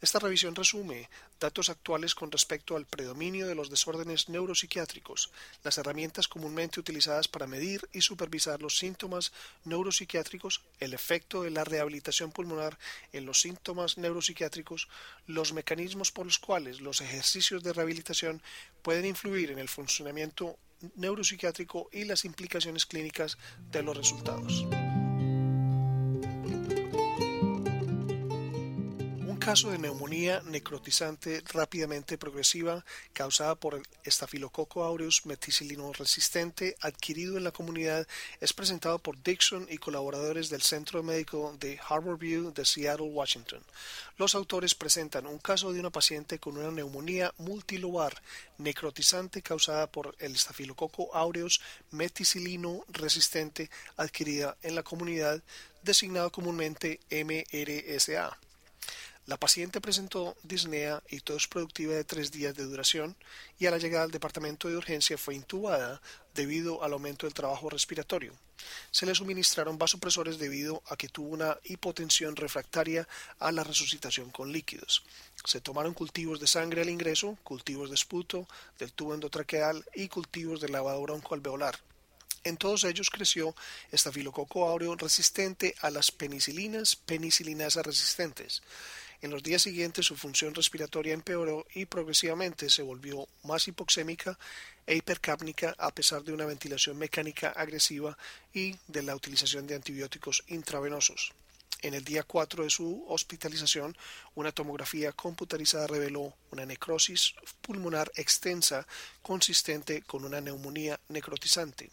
Esta 0.00 0.18
revisión 0.18 0.54
resume 0.54 1.08
datos 1.40 1.70
actuales 1.70 2.14
con 2.14 2.30
respecto 2.30 2.76
al 2.76 2.86
predominio 2.86 3.46
de 3.46 3.54
los 3.54 3.70
desórdenes 3.70 4.28
neuropsiquiátricos, 4.28 5.30
las 5.64 5.78
herramientas 5.78 6.28
comúnmente 6.28 6.80
utilizadas 6.80 7.28
para 7.28 7.46
medir 7.46 7.88
y 7.92 8.02
supervisar 8.02 8.60
los 8.60 8.78
síntomas 8.78 9.32
neuropsiquiátricos, 9.64 10.62
el 10.80 10.94
efecto 10.94 11.42
de 11.42 11.50
la 11.50 11.64
rehabilitación 11.64 12.32
pulmonar 12.32 12.78
en 13.12 13.26
los 13.26 13.40
síntomas 13.40 13.96
neuropsiquiátricos, 13.98 14.88
los 15.26 15.52
mecanismos 15.52 16.12
por 16.12 16.26
los 16.26 16.38
cuales 16.38 16.80
los 16.80 17.00
ejercicios 17.00 17.62
de 17.62 17.72
rehabilitación 17.72 18.42
pueden 18.82 19.06
influir 19.06 19.50
en 19.50 19.58
el 19.58 19.68
funcionamiento 19.68 20.58
neuropsiquiátrico 20.96 21.88
y 21.92 22.04
las 22.04 22.24
implicaciones 22.24 22.86
clínicas 22.86 23.38
de 23.70 23.82
los 23.82 23.96
resultados. 23.96 24.66
Caso 29.46 29.70
de 29.70 29.78
neumonía 29.78 30.42
necrotizante 30.44 31.40
rápidamente 31.52 32.18
progresiva 32.18 32.84
causada 33.12 33.54
por 33.54 33.76
el 33.76 33.82
estafilococo 34.02 34.82
aureus 34.82 35.24
meticilino 35.24 35.92
resistente 35.92 36.76
adquirido 36.80 37.36
en 37.36 37.44
la 37.44 37.52
comunidad 37.52 38.08
es 38.40 38.52
presentado 38.52 38.98
por 38.98 39.22
Dixon 39.22 39.68
y 39.70 39.78
colaboradores 39.78 40.50
del 40.50 40.62
Centro 40.62 41.04
Médico 41.04 41.56
de 41.60 41.78
Harborview 41.78 42.52
de 42.52 42.64
Seattle, 42.64 43.06
Washington. 43.06 43.62
Los 44.18 44.34
autores 44.34 44.74
presentan 44.74 45.28
un 45.28 45.38
caso 45.38 45.72
de 45.72 45.78
una 45.78 45.90
paciente 45.90 46.40
con 46.40 46.56
una 46.56 46.72
neumonía 46.72 47.32
multilobar 47.38 48.20
necrotizante 48.58 49.42
causada 49.42 49.86
por 49.86 50.16
el 50.18 50.34
estafilococo 50.34 51.14
aureus 51.14 51.60
meticilino 51.92 52.84
resistente 52.88 53.70
adquirida 53.96 54.56
en 54.62 54.74
la 54.74 54.82
comunidad 54.82 55.40
designado 55.84 56.32
comúnmente 56.32 56.98
MRSA. 57.12 58.36
La 59.26 59.36
paciente 59.36 59.80
presentó 59.80 60.36
disnea 60.44 61.02
y 61.08 61.18
tos 61.18 61.48
productiva 61.48 61.94
de 61.94 62.04
tres 62.04 62.30
días 62.30 62.54
de 62.54 62.62
duración 62.62 63.16
y 63.58 63.66
a 63.66 63.72
la 63.72 63.78
llegada 63.78 64.04
al 64.04 64.12
departamento 64.12 64.68
de 64.68 64.76
urgencia 64.76 65.18
fue 65.18 65.34
intubada 65.34 66.00
debido 66.32 66.84
al 66.84 66.92
aumento 66.92 67.26
del 67.26 67.34
trabajo 67.34 67.68
respiratorio. 67.68 68.32
Se 68.92 69.04
le 69.04 69.16
suministraron 69.16 69.78
vasopresores 69.78 70.38
debido 70.38 70.80
a 70.86 70.96
que 70.96 71.08
tuvo 71.08 71.30
una 71.30 71.58
hipotensión 71.64 72.36
refractaria 72.36 73.08
a 73.40 73.50
la 73.50 73.64
resucitación 73.64 74.30
con 74.30 74.52
líquidos. 74.52 75.02
Se 75.44 75.60
tomaron 75.60 75.92
cultivos 75.92 76.38
de 76.38 76.46
sangre 76.46 76.82
al 76.82 76.88
ingreso, 76.88 77.36
cultivos 77.42 77.88
de 77.88 77.96
esputo, 77.96 78.46
del 78.78 78.92
tubo 78.92 79.12
endotraqueal 79.12 79.84
y 79.96 80.06
cultivos 80.06 80.60
de 80.60 80.68
lavado 80.68 81.02
broncoalveolar. 81.02 81.80
En 82.44 82.56
todos 82.56 82.84
ellos 82.84 83.10
creció 83.10 83.56
estafilococo 83.90 84.68
áureo 84.68 84.94
resistente 84.94 85.74
a 85.80 85.90
las 85.90 86.12
penicilinas 86.12 86.94
penicilinasa 86.94 87.82
resistentes. 87.82 88.62
En 89.22 89.30
los 89.30 89.42
días 89.42 89.62
siguientes 89.62 90.06
su 90.06 90.16
función 90.16 90.54
respiratoria 90.54 91.14
empeoró 91.14 91.66
y 91.74 91.86
progresivamente 91.86 92.68
se 92.68 92.82
volvió 92.82 93.26
más 93.44 93.66
hipoxémica 93.66 94.38
e 94.86 94.96
hipercápnica 94.96 95.74
a 95.78 95.90
pesar 95.92 96.22
de 96.22 96.32
una 96.32 96.46
ventilación 96.46 96.98
mecánica 96.98 97.50
agresiva 97.50 98.16
y 98.52 98.76
de 98.86 99.02
la 99.02 99.16
utilización 99.16 99.66
de 99.66 99.74
antibióticos 99.74 100.44
intravenosos. 100.48 101.32
En 101.82 101.94
el 101.94 102.04
día 102.04 102.22
4 102.22 102.64
de 102.64 102.70
su 102.70 103.04
hospitalización, 103.08 103.96
una 104.34 104.50
tomografía 104.50 105.12
computarizada 105.12 105.86
reveló 105.86 106.32
una 106.50 106.64
necrosis 106.64 107.34
pulmonar 107.60 108.10
extensa 108.16 108.86
consistente 109.22 110.02
con 110.02 110.24
una 110.24 110.40
neumonía 110.40 110.98
necrotizante. 111.08 111.90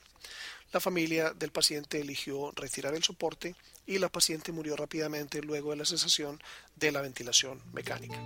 La 0.71 0.79
familia 0.79 1.33
del 1.33 1.51
paciente 1.51 1.99
eligió 1.99 2.51
retirar 2.55 2.95
el 2.95 3.03
soporte 3.03 3.55
y 3.85 3.99
la 3.99 4.09
paciente 4.09 4.51
murió 4.51 4.75
rápidamente 4.75 5.41
luego 5.41 5.71
de 5.71 5.77
la 5.77 5.85
cesación 5.85 6.41
de 6.75 6.91
la 6.91 7.01
ventilación 7.01 7.61
mecánica. 7.73 8.19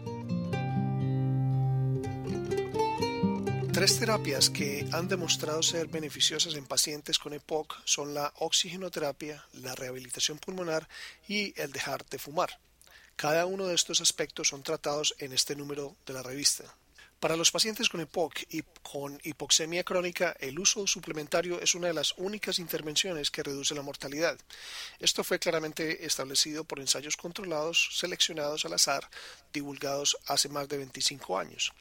Tres 3.78 4.00
terapias 4.00 4.50
que 4.50 4.88
han 4.92 5.08
demostrado 5.08 5.62
ser 5.62 5.88
beneficiosas 5.88 6.56
en 6.56 6.66
pacientes 6.66 7.20
con 7.20 7.34
EPOC 7.34 7.76
son 7.86 8.16
la 8.16 8.34
oxigenoterapia, 8.38 9.46
la 9.54 9.76
rehabilitación 9.76 10.40
pulmonar 10.40 10.90
y 11.28 11.54
el 11.62 11.72
dejar 11.72 12.04
de 12.08 12.18
fumar. 12.18 12.60
Cada 13.16 13.46
uno 13.46 13.68
de 13.68 13.76
estos 13.76 14.02
aspectos 14.02 14.48
son 14.48 14.64
tratados 14.64 15.14
en 15.20 15.32
este 15.32 15.56
número 15.56 15.96
de 16.08 16.14
la 16.14 16.24
revista. 16.24 16.64
Para 17.20 17.36
los 17.36 17.52
pacientes 17.52 17.90
con 17.90 18.00
EPOC 18.00 18.44
y 18.52 18.62
con 18.84 19.20
hipoxemia 19.24 19.84
crónica, 19.84 20.36
el 20.40 20.60
uso 20.60 20.86
suplementario 20.86 21.60
es 21.60 21.74
una 21.74 21.88
de 21.88 21.96
las 21.96 22.14
únicas 22.18 22.60
intervenciones 22.60 23.32
que 23.32 23.42
reduce 23.42 23.74
la 23.74 23.82
mortalidad. 23.82 24.38
Esto 25.00 25.24
fue 25.24 25.40
claramente 25.40 26.06
establecido 26.06 26.64
por 26.64 26.80
ensayos 26.80 27.18
controlados, 27.18 27.90
seleccionados 27.94 28.66
al 28.66 28.74
azar, 28.74 29.10
divulgados 29.52 30.16
hace 30.28 30.48
más 30.48 30.70
de 30.70 30.78
25 30.78 31.40
años. 31.40 31.74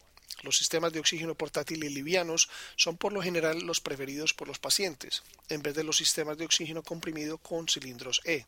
Los 0.43 0.57
sistemas 0.57 0.95
de 0.95 1.01
oxígeno 1.01 1.35
portátiles 1.35 1.93
livianos 1.93 2.49
son 2.77 2.97
por 2.97 3.13
lo 3.13 3.21
general 3.21 3.59
los 3.61 3.83
preferidos 3.83 4.33
por 4.33 4.49
los 4.49 4.59
pacientes, 4.59 5.23
en 5.51 5.61
vez 5.61 5.75
de 5.75 5.85
los 5.85 5.99
sistemas 5.99 6.39
de 6.39 6.47
oxígeno 6.47 6.83
comprimido 6.83 7.37
con 7.37 7.69
cilindros 7.69 8.23
E. 8.25 8.47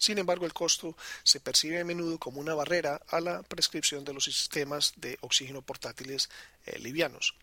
Sin 0.00 0.16
embargo, 0.16 0.46
el 0.46 0.54
costo 0.54 0.96
se 1.22 1.40
percibe 1.40 1.78
a 1.78 1.84
menudo 1.84 2.16
como 2.18 2.40
una 2.40 2.54
barrera 2.54 3.02
a 3.08 3.20
la 3.20 3.42
prescripción 3.42 4.02
de 4.02 4.14
los 4.14 4.24
sistemas 4.24 4.94
de 4.96 5.18
oxígeno 5.20 5.60
portátiles 5.60 6.30
eh, 6.64 6.78
livianos. 6.78 7.34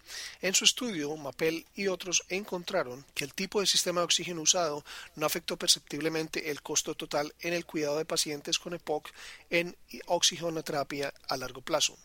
En 0.41 0.55
su 0.55 0.65
estudio, 0.65 1.15
Mappel 1.17 1.67
y 1.75 1.87
otros 1.87 2.23
encontraron 2.29 3.05
que 3.13 3.25
el 3.25 3.35
tipo 3.35 3.61
de 3.61 3.67
sistema 3.67 4.01
de 4.01 4.05
oxígeno 4.05 4.41
usado 4.41 4.83
no 5.15 5.27
afectó 5.27 5.55
perceptiblemente 5.55 6.49
el 6.49 6.63
costo 6.63 6.95
total 6.95 7.31
en 7.41 7.53
el 7.53 7.63
cuidado 7.63 7.99
de 7.99 8.05
pacientes 8.05 8.57
con 8.57 8.73
EPOC 8.73 9.11
en 9.51 9.77
oxigenoterapia 10.07 11.13
a 11.27 11.37
largo 11.37 11.61
plazo. 11.61 11.95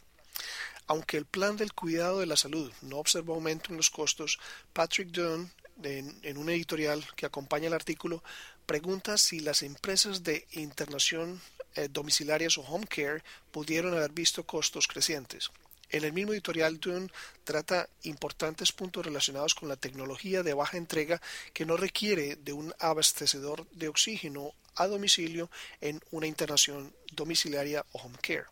Aunque 0.87 1.16
el 1.16 1.25
plan 1.25 1.56
del 1.56 1.73
cuidado 1.73 2.21
de 2.21 2.26
la 2.26 2.37
salud 2.37 2.71
no 2.82 2.99
observó 2.99 3.32
aumento 3.37 3.71
en 3.71 3.78
los 3.78 3.88
costos, 3.88 4.38
Patrick 4.75 5.09
Dunn, 5.09 5.50
en, 5.82 6.37
un 6.37 6.49
editorial 6.50 7.04
que 7.16 7.26
acompaña 7.26 7.68
el 7.68 7.75
artículo, 7.75 8.23
pregunta 8.66 9.19
si 9.19 9.40
las 9.40 9.62
empresas 9.62 10.23
de 10.23 10.47
internación 10.52 11.40
eh, 11.75 11.88
domiciliarias 11.90 12.59
o 12.59 12.62
home 12.62 12.87
care 12.87 13.23
pudieron 13.50 13.95
haber 13.95 14.12
visto 14.12 14.45
costos 14.45 14.87
crecientes. 14.87 15.50
En 15.90 16.04
el 16.04 16.12
mismo 16.12 16.33
editorial, 16.33 16.81
Dunn 16.81 17.12
trata 17.45 17.88
importantes 18.04 18.73
puntos 18.73 19.04
relacionados 19.04 19.54
con 19.54 19.69
la 19.69 19.76
tecnología 19.76 20.42
de 20.42 20.54
baja 20.54 20.78
entrega 20.78 21.21
que 21.52 21.66
no 21.66 21.76
requiere 21.76 22.37
de 22.37 22.54
un 22.54 22.75
abastecedor 22.78 23.69
de 23.73 23.88
oxígeno 23.88 24.54
a 24.76 24.87
domicilio 24.87 25.50
en 25.83 26.00
una 26.11 26.26
internación 26.26 26.95
domiciliaria 27.12 27.85
o 27.92 27.99
home 27.99 28.16
care. 28.23 28.47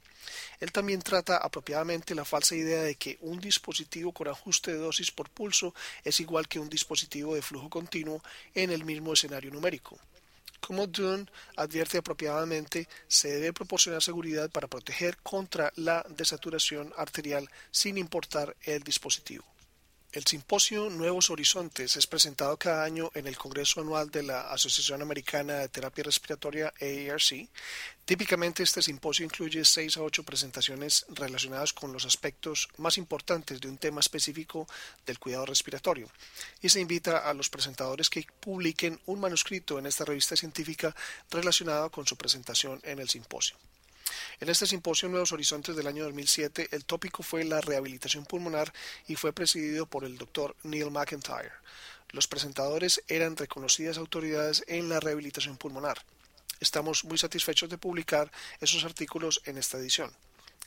Él 0.60 0.72
también 0.72 1.02
trata 1.02 1.36
apropiadamente 1.36 2.14
la 2.14 2.24
falsa 2.24 2.54
idea 2.54 2.82
de 2.82 2.94
que 2.94 3.18
un 3.22 3.40
dispositivo 3.40 4.12
con 4.12 4.28
ajuste 4.28 4.72
de 4.72 4.78
dosis 4.78 5.10
por 5.10 5.30
pulso 5.30 5.74
es 6.04 6.20
igual 6.20 6.48
que 6.48 6.58
un 6.58 6.68
dispositivo 6.68 7.34
de 7.34 7.42
flujo 7.42 7.68
continuo 7.68 8.22
en 8.54 8.70
el 8.70 8.84
mismo 8.84 9.12
escenario 9.12 9.50
numérico. 9.50 9.98
Como 10.60 10.86
Dunn 10.86 11.28
advierte 11.56 11.98
apropiadamente, 11.98 12.86
se 13.08 13.28
debe 13.28 13.52
proporcionar 13.52 14.02
seguridad 14.02 14.50
para 14.50 14.68
proteger 14.68 15.16
contra 15.18 15.72
la 15.76 16.04
desaturación 16.10 16.92
arterial 16.96 17.48
sin 17.70 17.96
importar 17.96 18.56
el 18.62 18.82
dispositivo. 18.82 19.44
El 20.12 20.26
simposio 20.26 20.90
Nuevos 20.90 21.30
Horizontes 21.30 21.96
es 21.96 22.08
presentado 22.08 22.56
cada 22.56 22.82
año 22.82 23.12
en 23.14 23.28
el 23.28 23.38
Congreso 23.38 23.80
Anual 23.80 24.10
de 24.10 24.24
la 24.24 24.40
Asociación 24.50 25.02
Americana 25.02 25.58
de 25.58 25.68
Terapia 25.68 26.02
Respiratoria 26.02 26.74
AARC. 26.80 27.48
Típicamente 28.04 28.64
este 28.64 28.82
simposio 28.82 29.24
incluye 29.24 29.64
seis 29.64 29.96
a 29.96 30.02
ocho 30.02 30.24
presentaciones 30.24 31.06
relacionadas 31.10 31.72
con 31.72 31.92
los 31.92 32.06
aspectos 32.06 32.68
más 32.78 32.98
importantes 32.98 33.60
de 33.60 33.68
un 33.68 33.78
tema 33.78 34.00
específico 34.00 34.66
del 35.06 35.20
cuidado 35.20 35.46
respiratorio 35.46 36.10
y 36.60 36.70
se 36.70 36.80
invita 36.80 37.18
a 37.18 37.32
los 37.32 37.48
presentadores 37.48 38.10
que 38.10 38.26
publiquen 38.40 38.98
un 39.06 39.20
manuscrito 39.20 39.78
en 39.78 39.86
esta 39.86 40.04
revista 40.04 40.34
científica 40.34 40.92
relacionado 41.30 41.88
con 41.92 42.04
su 42.04 42.16
presentación 42.16 42.80
en 42.82 42.98
el 42.98 43.08
simposio. 43.08 43.56
En 44.40 44.48
este 44.48 44.66
simposio 44.66 45.08
Nuevos 45.08 45.32
Horizontes 45.32 45.76
del 45.76 45.86
año 45.86 46.04
2007, 46.04 46.68
el 46.72 46.84
tópico 46.84 47.22
fue 47.22 47.44
la 47.44 47.60
rehabilitación 47.60 48.24
pulmonar 48.24 48.72
y 49.06 49.16
fue 49.16 49.32
presidido 49.32 49.86
por 49.86 50.04
el 50.04 50.18
doctor 50.18 50.56
Neil 50.62 50.90
McIntyre. 50.90 51.52
Los 52.10 52.26
presentadores 52.26 53.02
eran 53.08 53.36
reconocidas 53.36 53.98
autoridades 53.98 54.64
en 54.66 54.88
la 54.88 55.00
rehabilitación 55.00 55.56
pulmonar. 55.56 55.98
Estamos 56.60 57.04
muy 57.04 57.18
satisfechos 57.18 57.70
de 57.70 57.78
publicar 57.78 58.30
esos 58.60 58.84
artículos 58.84 59.40
en 59.44 59.58
esta 59.58 59.78
edición. 59.78 60.12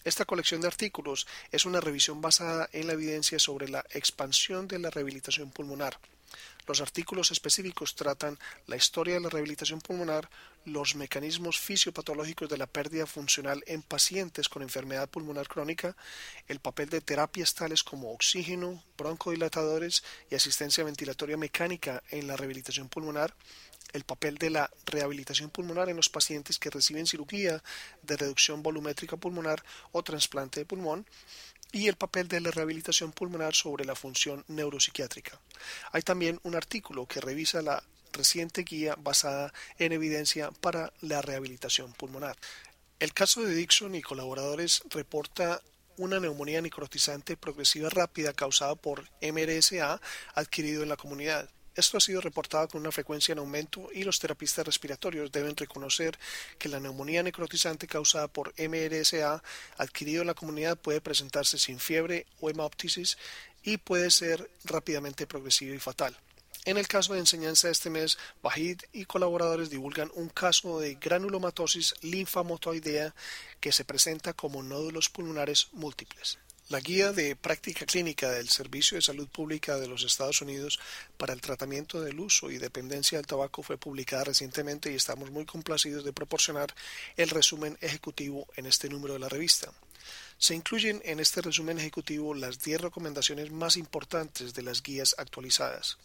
Esta 0.04 0.26
colección 0.26 0.60
de 0.60 0.68
artículos 0.68 1.28
es 1.52 1.66
una 1.66 1.80
revisión 1.80 2.20
basada 2.22 2.70
en 2.74 2.88
la 2.88 2.94
evidencia 2.94 3.40
sobre 3.40 3.70
la 3.70 3.86
expansión 3.92 4.68
de 4.68 4.80
la 4.80 4.90
rehabilitación 4.90 5.50
pulmonar. 5.52 5.98
Los 6.68 6.82
artículos 6.82 7.32
específicos 7.32 7.96
tratan 7.96 8.40
la 8.68 8.76
historia 8.76 9.16
de 9.16 9.22
la 9.22 9.30
rehabilitación 9.30 9.80
pulmonar, 9.82 10.30
los 10.66 10.96
mecanismos 10.96 11.60
fisiopatológicos 11.60 12.50
de 12.50 12.58
la 12.58 12.68
pérdida 12.68 13.06
funcional 13.06 13.64
en 13.68 13.82
pacientes 13.82 14.50
con 14.50 14.62
enfermedad 14.62 15.10
pulmonar 15.10 15.48
crónica, 15.48 15.96
el 16.48 16.60
papel 16.60 16.90
de 16.90 17.02
terapias 17.02 17.54
tales 17.54 17.84
como 17.84 18.12
oxígeno, 18.14 18.84
broncodilatadores 18.98 20.04
y 20.30 20.36
asistencia 20.36 20.84
ventilatoria 20.84 21.38
mecánica 21.38 22.04
en 22.10 22.28
la 22.28 22.36
rehabilitación 22.36 22.90
pulmonar, 22.90 23.36
el 23.92 24.04
papel 24.04 24.38
de 24.38 24.50
la 24.50 24.72
rehabilitación 24.86 25.50
pulmonar 25.50 25.90
en 25.90 25.98
los 25.98 26.10
pacientes 26.10 26.58
que 26.58 26.70
reciben 26.70 27.06
cirugía 27.06 27.64
de 28.02 28.18
reducción 28.18 28.64
volumétrica 28.64 29.18
pulmonar 29.18 29.64
o 29.92 30.04
trasplante 30.04 30.62
de 30.62 30.66
pulmón, 30.66 31.06
y 31.74 31.88
el 31.88 31.96
papel 31.96 32.28
de 32.28 32.40
la 32.40 32.52
rehabilitación 32.52 33.12
pulmonar 33.12 33.56
sobre 33.56 33.84
la 33.84 33.96
función 33.96 34.46
neuropsiquiátrica. 34.48 35.40
Hay 35.92 36.04
también 36.04 36.40
un 36.44 36.56
artículo 36.56 37.08
que 37.08 37.20
revisa 37.20 37.64
la 37.64 37.84
reciente 38.14 38.64
guía 38.64 38.96
basada 38.98 39.54
en 39.78 39.92
evidencia 39.92 40.52
para 40.52 40.94
la 41.02 41.22
rehabilitación 41.22 41.94
pulmonar. 41.94 42.38
El 43.00 43.14
caso 43.14 43.42
de 43.42 43.54
Dixon 43.54 43.96
y 43.96 44.02
colaboradores 44.02 44.84
reporta 44.90 45.62
una 45.98 46.20
neumonía 46.20 46.62
necrotizante 46.62 47.38
progresiva 47.38 47.90
rápida 47.90 48.34
causada 48.34 48.76
por 48.76 49.10
MRSA 49.22 50.00
adquirido 50.34 50.84
en 50.84 50.90
la 50.90 50.98
comunidad. 50.98 51.50
Esto 51.76 51.98
ha 51.98 52.02
sido 52.02 52.22
reportado 52.22 52.68
con 52.68 52.82
una 52.82 52.92
frecuencia 52.92 53.32
en 53.32 53.40
aumento 53.40 53.90
y 53.92 54.04
los 54.04 54.20
terapistas 54.20 54.66
respiratorios 54.66 55.32
deben 55.32 55.58
reconocer 55.58 56.20
que 56.60 56.70
la 56.70 56.80
neumonía 56.80 57.24
necrotizante 57.24 57.88
causada 57.88 58.28
por 58.28 58.54
MRSA 58.60 59.42
adquirido 59.78 60.22
en 60.22 60.28
la 60.28 60.36
comunidad 60.36 60.78
puede 60.78 61.02
presentarse 61.02 61.58
sin 61.58 61.80
fiebre 61.80 62.28
o 62.42 62.50
hemoptisis 62.50 63.18
y 63.64 63.78
puede 63.78 64.12
ser 64.12 64.52
rápidamente 64.66 65.26
progresiva 65.26 65.76
y 65.76 65.80
fatal. 65.80 66.16
En 66.66 66.78
el 66.78 66.88
caso 66.88 67.14
de 67.14 67.20
enseñanza 67.20 67.70
este 67.70 67.90
mes, 67.90 68.18
Bajid 68.42 68.84
y 68.94 69.04
colaboradores 69.04 69.70
divulgan 69.70 70.10
un 70.16 70.30
caso 70.30 70.80
de 70.80 70.96
granulomatosis 70.96 71.94
linfamotoidea 72.02 73.14
que 73.60 73.74
se 73.74 73.84
presenta 73.84 74.32
como 74.32 74.64
nódulos 74.64 75.10
pulmonares 75.10 75.68
múltiples. 75.74 76.40
La 76.70 76.80
guía 76.80 77.12
de 77.12 77.36
práctica 77.36 77.86
clínica 77.86 78.32
del 78.32 78.48
Servicio 78.48 78.96
de 78.96 79.02
Salud 79.02 79.28
Pública 79.28 79.78
de 79.78 79.90
los 79.90 80.06
Estados 80.06 80.42
Unidos 80.42 80.80
para 81.18 81.34
el 81.34 81.42
tratamiento 81.42 82.00
del 82.00 82.18
uso 82.22 82.50
y 82.50 82.58
dependencia 82.58 83.18
del 83.18 83.28
tabaco 83.28 83.62
fue 83.62 83.78
publicada 83.78 84.24
recientemente 84.24 84.90
y 84.90 84.96
estamos 84.96 85.32
muy 85.32 85.46
complacidos 85.46 86.06
de 86.06 86.14
proporcionar 86.14 86.74
el 87.18 87.30
resumen 87.30 87.78
ejecutivo 87.82 88.48
en 88.56 88.68
este 88.68 88.88
número 88.88 89.16
de 89.16 89.20
la 89.20 89.28
revista. 89.30 89.74
Se 90.38 90.56
incluyen 90.56 91.02
en 91.06 91.20
este 91.20 91.42
resumen 91.42 91.80
ejecutivo 91.80 92.34
las 92.34 92.60
10 92.60 92.82
recomendaciones 92.82 93.52
más 93.52 93.78
importantes 93.78 94.54
de 94.54 94.64
las 94.64 94.84
guías 94.84 95.16
actualizadas, 95.18 95.98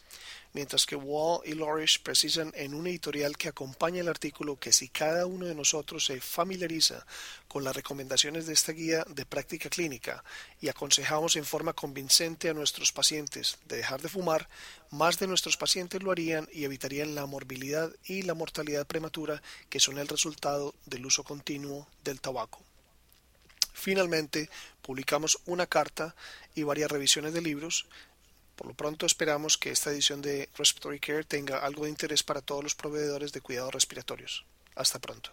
mientras 0.52 0.86
que 0.86 0.96
Wall 0.96 1.40
y 1.44 1.54
Lorish 1.54 2.00
precisan 2.02 2.52
en 2.54 2.74
un 2.74 2.86
editorial 2.86 3.36
que 3.36 3.48
acompaña 3.48 4.00
el 4.00 4.08
artículo 4.08 4.58
que 4.58 4.72
si 4.72 4.88
cada 4.88 5.26
uno 5.26 5.46
de 5.46 5.54
nosotros 5.54 6.04
se 6.04 6.20
familiariza 6.20 7.04
con 7.48 7.64
las 7.64 7.74
recomendaciones 7.74 8.46
de 8.46 8.52
esta 8.52 8.72
guía 8.72 9.04
de 9.08 9.26
práctica 9.26 9.70
clínica 9.70 10.22
y 10.60 10.68
aconsejamos 10.68 11.34
en 11.36 11.44
forma 11.44 11.72
convincente 11.72 12.48
a 12.48 12.54
nuestros 12.54 12.92
pacientes 12.92 13.58
de 13.66 13.78
dejar 13.78 14.02
de 14.02 14.08
fumar, 14.08 14.48
más 14.90 15.18
de 15.18 15.26
nuestros 15.26 15.56
pacientes 15.56 16.02
lo 16.02 16.12
harían 16.12 16.48
y 16.52 16.64
evitarían 16.64 17.14
la 17.14 17.26
morbilidad 17.26 17.90
y 18.04 18.22
la 18.22 18.34
mortalidad 18.34 18.86
prematura 18.86 19.42
que 19.68 19.80
son 19.80 19.98
el 19.98 20.06
resultado 20.06 20.74
del 20.86 21.06
uso 21.06 21.24
continuo 21.24 21.88
del 22.04 22.20
tabaco. 22.20 22.67
Finalmente, 23.78 24.50
publicamos 24.82 25.38
una 25.46 25.68
carta 25.68 26.16
y 26.56 26.64
varias 26.64 26.90
revisiones 26.90 27.32
de 27.32 27.40
libros. 27.40 27.86
Por 28.56 28.66
lo 28.66 28.74
pronto 28.74 29.06
esperamos 29.06 29.56
que 29.56 29.70
esta 29.70 29.92
edición 29.92 30.20
de 30.20 30.48
Respiratory 30.56 30.98
Care 30.98 31.22
tenga 31.22 31.58
algo 31.58 31.84
de 31.84 31.90
interés 31.90 32.24
para 32.24 32.40
todos 32.40 32.64
los 32.64 32.74
proveedores 32.74 33.32
de 33.32 33.40
cuidados 33.40 33.72
respiratorios. 33.72 34.44
Hasta 34.74 34.98
pronto. 34.98 35.30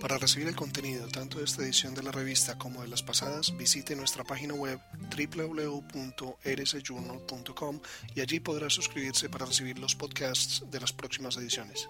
Para 0.00 0.16
recibir 0.16 0.46
el 0.46 0.54
contenido 0.54 1.08
tanto 1.08 1.38
de 1.38 1.44
esta 1.44 1.62
edición 1.62 1.92
de 1.94 2.04
la 2.04 2.12
revista 2.12 2.56
como 2.56 2.82
de 2.82 2.88
las 2.88 3.02
pasadas, 3.02 3.56
visite 3.56 3.96
nuestra 3.96 4.22
página 4.22 4.54
web 4.54 4.78
www.rsjournal.com 5.10 7.80
y 8.14 8.20
allí 8.20 8.38
podrá 8.38 8.70
suscribirse 8.70 9.28
para 9.28 9.46
recibir 9.46 9.80
los 9.80 9.96
podcasts 9.96 10.62
de 10.70 10.78
las 10.78 10.92
próximas 10.92 11.36
ediciones. 11.36 11.88